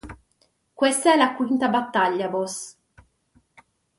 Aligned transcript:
Questa 0.73 1.13
è 1.13 1.15
la 1.15 1.35
quinta 1.35 1.69
battaglia 1.69 2.27
boss. 2.27 2.75